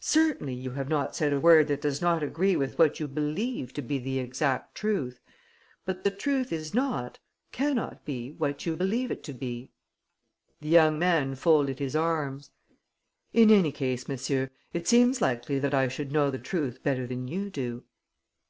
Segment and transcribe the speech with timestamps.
[0.00, 3.74] "Certainly you have not said a word that does not agree with what you believe
[3.74, 5.20] to be the exact truth.
[5.84, 7.18] But the truth is not,
[7.52, 9.72] cannot be what you believe it to be."
[10.62, 12.50] The young man folded his arms:
[13.34, 17.28] "In any case, monsieur, it seems likely that I should know the truth better than
[17.28, 17.84] you do."